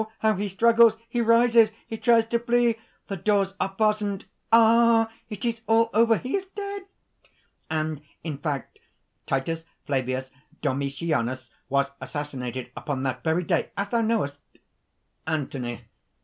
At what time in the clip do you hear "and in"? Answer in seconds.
7.69-8.39